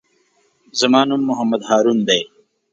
زما 0.79 1.01
نوم 1.09 1.21
محمد 1.29 1.61
هارون 1.69 1.99
دئ. 2.07 2.21